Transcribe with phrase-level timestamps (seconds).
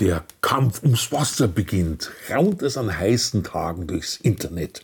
[0.00, 4.82] Der Kampf ums Wasser beginnt, raunt es an heißen Tagen durchs Internet.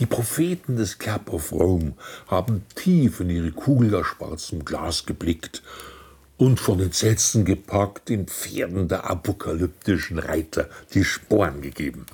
[0.00, 1.92] Die Propheten des Cap of Rome
[2.26, 5.62] haben tief in ihre Kugel aus schwarzem Glas geblickt
[6.36, 12.04] und von Entsetzen gepackt den Pferden der apokalyptischen Reiter die Sporen gegeben.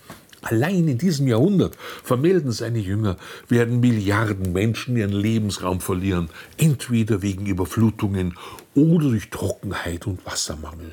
[0.43, 3.17] Allein in diesem Jahrhundert, vermelden seine Jünger,
[3.49, 8.37] werden Milliarden Menschen ihren Lebensraum verlieren, entweder wegen Überflutungen
[8.75, 10.93] oder durch Trockenheit und Wassermangel.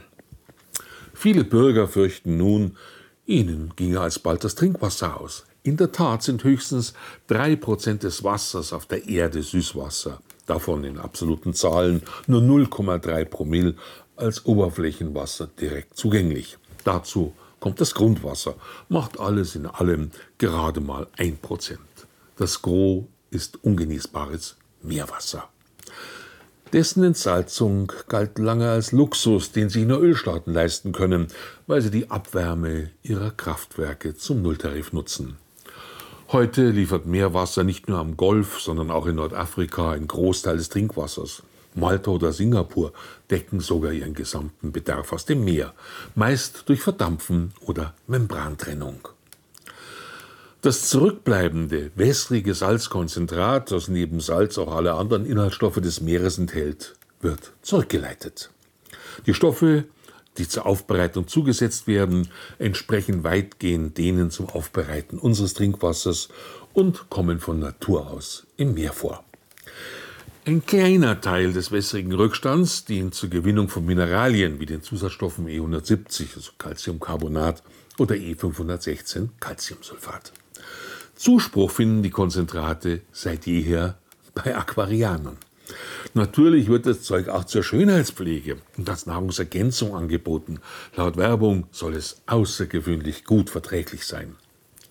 [1.21, 2.77] Viele Bürger fürchten nun,
[3.25, 5.43] ihnen ginge alsbald das Trinkwasser aus.
[5.63, 6.93] In der Tat sind höchstens
[7.27, 13.75] drei Prozent des Wassers auf der Erde Süßwasser, davon in absoluten Zahlen nur 0,3 Promille
[14.15, 16.57] als Oberflächenwasser direkt zugänglich.
[16.85, 18.55] Dazu kommt das Grundwasser,
[18.87, 21.81] macht alles in allem gerade mal ein Prozent.
[22.37, 25.49] Das Gros ist ungenießbares Meerwasser.
[26.71, 31.27] Dessen Entsalzung galt lange als Luxus, den sich nur Ölstaaten leisten können,
[31.65, 35.37] weil sie die Abwärme ihrer Kraftwerke zum Nulltarif nutzen.
[36.31, 41.41] Heute liefert Meerwasser nicht nur am Golf, sondern auch in Nordafrika einen Großteil des Trinkwassers.
[41.73, 42.93] Malta oder Singapur
[43.31, 45.73] decken sogar ihren gesamten Bedarf aus dem Meer,
[46.13, 49.07] meist durch Verdampfen oder Membrantrennung.
[50.61, 57.53] Das zurückbleibende, wässrige Salzkonzentrat, das neben Salz auch alle anderen Inhaltsstoffe des Meeres enthält, wird
[57.61, 58.49] zurückgeleitet.
[59.25, 59.85] Die Stoffe,
[60.37, 66.27] die zur Aufbereitung zugesetzt werden, entsprechen weitgehend denen zum Aufbereiten unseres Trinkwassers
[66.73, 69.23] und kommen von Natur aus im Meer vor.
[70.43, 76.35] Ein kleiner Teil des wässrigen Rückstands dient zur Gewinnung von Mineralien wie den Zusatzstoffen E170,
[76.35, 77.63] also Calciumcarbonat,
[77.97, 80.33] oder E516, Calciumsulfat.
[81.15, 83.97] Zuspruch finden die Konzentrate seit jeher
[84.33, 85.37] bei Aquarianern.
[86.13, 90.59] Natürlich wird das Zeug auch zur Schönheitspflege und als Nahrungsergänzung angeboten.
[90.95, 94.35] Laut Werbung soll es außergewöhnlich gut verträglich sein.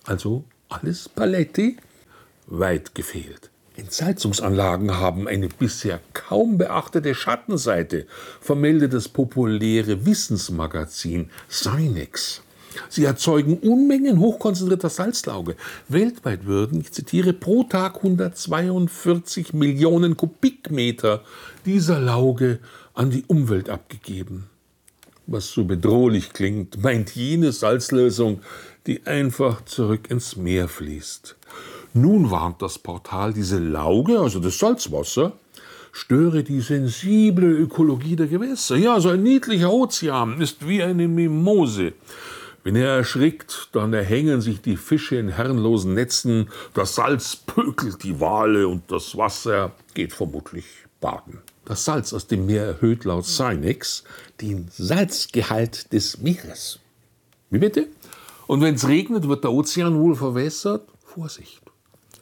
[0.05, 1.77] Also alles Paletti?
[2.47, 3.49] Weit gefehlt.
[3.75, 8.07] Entsalzungsanlagen haben eine bisher kaum beachtete Schattenseite,
[8.41, 12.41] vermeldet das populäre Wissensmagazin Sinex.
[12.89, 15.55] Sie erzeugen Unmengen hochkonzentrierter Salzlauge.
[15.87, 21.23] Weltweit würden, ich zitiere, pro Tag 142 Millionen Kubikmeter
[21.65, 22.59] dieser Lauge
[22.93, 24.49] an die Umwelt abgegeben.
[25.27, 28.41] Was so bedrohlich klingt, meint jene Salzlösung,
[28.87, 31.35] die einfach zurück ins Meer fließt.
[31.93, 35.33] Nun warnt das Portal, diese Lauge, also das Salzwasser,
[35.91, 38.75] störe die sensible Ökologie der Gewässer.
[38.75, 41.93] Ja, so ein niedlicher Ozean ist wie eine Mimose.
[42.63, 48.19] Wenn er erschrickt, dann erhängen sich die Fische in herrenlosen Netzen, das Salz pökelt die
[48.19, 50.65] Wale und das Wasser geht vermutlich
[50.99, 51.39] baden.
[51.65, 54.03] Das Salz aus dem Meer erhöht laut Sinex
[54.41, 56.79] den Salzgehalt des Meeres.
[57.49, 57.87] Wie bitte?
[58.47, 60.87] Und wenn es regnet, wird der Ozean wohl verwässert?
[61.03, 61.61] Vorsicht.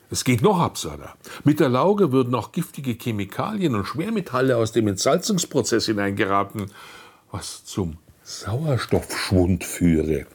[0.09, 1.15] Es geht noch absurder.
[1.43, 6.71] Mit der Lauge würden auch giftige Chemikalien und Schwermetalle aus dem Entsalzungsprozess hineingeraten,
[7.31, 7.97] was zum
[8.29, 10.25] Sauerstoffschwund führe.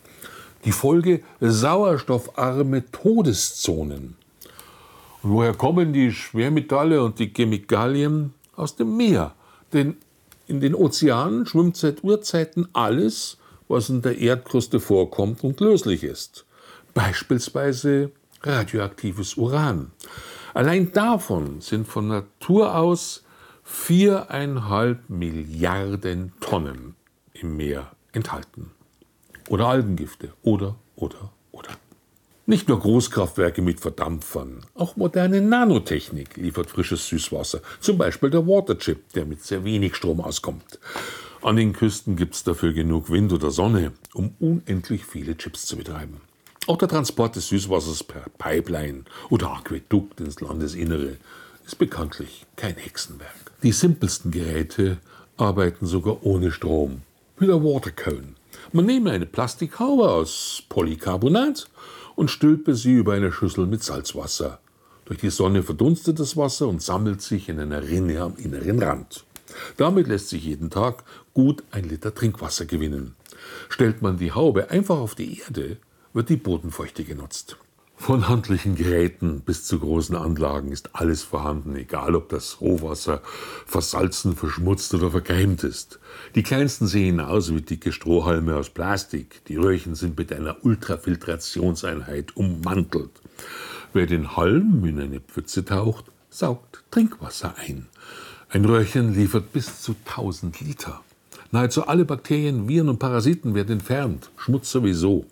[0.65, 4.17] Die Folge sauerstoffarme Todeszonen.
[5.21, 8.33] Und woher kommen die Schwermetalle und die Chemikalien?
[8.57, 9.35] Aus dem Meer.
[9.75, 9.97] Denn
[10.47, 13.37] in den Ozeanen schwimmt seit Urzeiten alles,
[13.69, 16.47] was in der Erdkruste vorkommt und löslich ist.
[16.95, 18.11] Beispielsweise
[18.43, 19.91] radioaktives Uran.
[20.55, 23.23] Allein davon sind von Natur aus
[23.63, 26.95] viereinhalb Milliarden Tonnen
[27.35, 28.71] im Meer enthalten.
[29.49, 30.33] Oder Algengifte.
[30.43, 31.71] Oder, oder, oder.
[32.47, 37.61] Nicht nur Großkraftwerke mit Verdampfern, auch moderne Nanotechnik liefert frisches Süßwasser.
[37.81, 40.81] Zum Beispiel der Waterchip, der mit sehr wenig Strom auskommt.
[41.41, 45.77] An den Küsten gibt es dafür genug Wind oder Sonne, um unendlich viele Chips zu
[45.77, 46.21] betreiben.
[46.67, 51.17] Auch der Transport des Süßwassers per Pipeline oder Aquädukt ins Landesinnere
[51.65, 53.53] ist bekanntlich kein Hexenwerk.
[53.63, 54.99] Die simpelsten Geräte
[55.37, 57.03] arbeiten sogar ohne Strom
[57.43, 58.35] wie der Watercone.
[58.73, 61.69] Man nehme eine Plastikhaube aus Polycarbonat
[62.15, 64.61] und stülpe sie über eine Schüssel mit Salzwasser.
[65.07, 69.25] Durch die Sonne verdunstet das Wasser und sammelt sich in einer Rinne am inneren Rand.
[69.77, 71.03] Damit lässt sich jeden Tag
[71.35, 73.17] gut ein Liter Trinkwasser gewinnen.
[73.69, 75.79] Stellt man die Haube einfach auf die Erde,
[76.13, 77.57] wird die Bodenfeuchte genutzt.
[78.03, 83.23] Von handlichen Geräten bis zu großen Anlagen ist alles vorhanden, egal ob das Rohwasser
[83.65, 86.01] versalzen, verschmutzt oder verkeimt ist.
[86.35, 89.45] Die kleinsten sehen aus wie dicke Strohhalme aus Plastik.
[89.45, 93.13] Die Röhrchen sind mit einer Ultrafiltrationseinheit ummantelt.
[93.93, 97.87] Wer den Halm in eine Pfütze taucht, saugt Trinkwasser ein.
[98.49, 101.03] Ein Röhrchen liefert bis zu 1000 Liter.
[101.53, 104.33] Nahezu alle Bakterien, Viren und Parasiten werden entfernt.
[104.39, 105.25] Schmutz sowieso.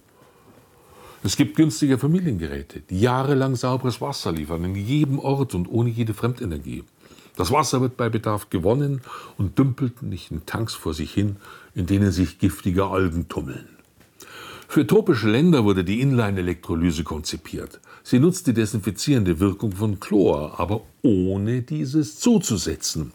[1.23, 6.15] Es gibt günstige Familiengeräte, die jahrelang sauberes Wasser liefern, in jedem Ort und ohne jede
[6.15, 6.83] Fremdenergie.
[7.37, 9.03] Das Wasser wird bei Bedarf gewonnen
[9.37, 11.37] und dümpelt nicht in Tanks vor sich hin,
[11.75, 13.69] in denen sich giftige Algen tummeln.
[14.67, 17.81] Für tropische Länder wurde die Inline-Elektrolyse konzipiert.
[18.03, 23.13] Sie nutzt die desinfizierende Wirkung von Chlor, aber ohne dieses zuzusetzen.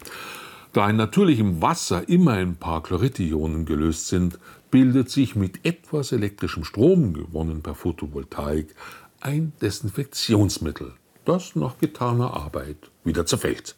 [0.76, 4.38] Da in natürlichem Wasser immer ein paar Chloridionen gelöst sind,
[4.70, 8.74] bildet sich mit etwas elektrischem Strom, gewonnen per Photovoltaik,
[9.20, 10.92] ein Desinfektionsmittel,
[11.24, 13.74] das nach getaner Arbeit wieder zerfällt.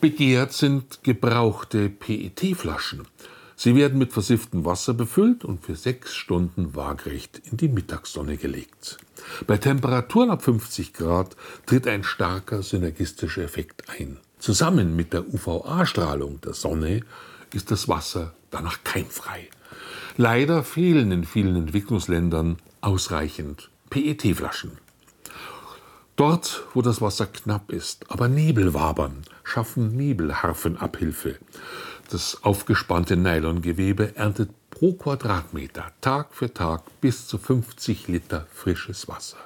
[0.00, 3.02] Begehrt sind gebrauchte PET-Flaschen.
[3.54, 8.96] Sie werden mit versifftem Wasser befüllt und für sechs Stunden waagrecht in die Mittagssonne gelegt.
[9.46, 11.36] Bei Temperaturen ab 50 Grad
[11.66, 14.16] tritt ein starker synergistischer Effekt ein.
[14.44, 17.00] Zusammen mit der UVA-Strahlung der Sonne
[17.54, 19.48] ist das Wasser danach keimfrei.
[20.18, 24.72] Leider fehlen in vielen Entwicklungsländern ausreichend PET-Flaschen.
[26.16, 31.38] Dort, wo das Wasser knapp ist, aber Nebel wabern, schaffen Nebelharfen Abhilfe.
[32.10, 39.38] Das aufgespannte Nylongewebe erntet pro Quadratmeter Tag für Tag bis zu 50 Liter frisches Wasser.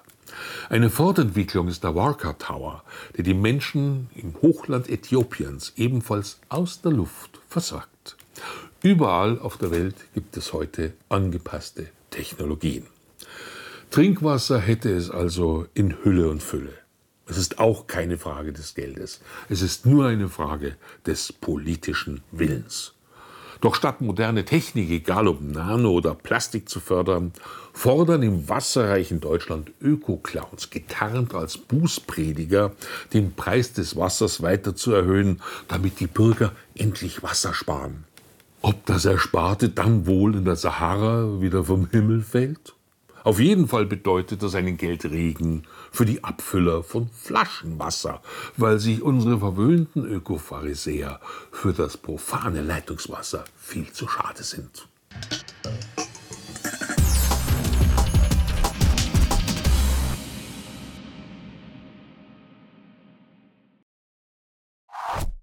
[0.69, 2.83] Eine Fortentwicklung ist der Warka Tower,
[3.17, 8.17] der die Menschen im Hochland Äthiopiens ebenfalls aus der Luft versorgt.
[8.83, 12.87] Überall auf der Welt gibt es heute angepasste Technologien.
[13.91, 16.75] Trinkwasser hätte es also in Hülle und Fülle.
[17.27, 19.21] Es ist auch keine Frage des Geldes.
[19.49, 20.77] Es ist nur eine Frage
[21.07, 22.95] des politischen Willens.
[23.61, 27.33] Doch statt moderne Technik, egal ob Nano oder Plastik zu fördern,
[27.73, 32.73] fordern im wasserreichen Deutschland Öko-Clowns, getarnt als Bußprediger,
[33.13, 38.05] den Preis des Wassers weiter zu erhöhen, damit die Bürger endlich Wasser sparen.
[38.63, 42.75] Ob das Ersparte dann wohl in der Sahara wieder vom Himmel fällt?
[43.29, 48.23] Auf jeden Fall bedeutet das einen Geldregen für die Abfüller von Flaschenwasser,
[48.57, 51.21] weil sich unsere verwöhnten Ökopharisäer
[51.53, 54.89] für das profane Leitungswasser viel zu schade sind.